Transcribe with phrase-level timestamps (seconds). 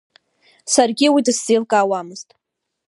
[0.73, 2.29] Саргьы уи дысзеилкаауамызт.